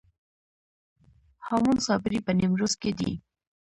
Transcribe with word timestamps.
هامون 1.47 1.77
صابري 1.87 2.19
په 2.25 2.31
نیمروز 2.39 2.73
کې 2.81 2.91
دی 2.99 3.11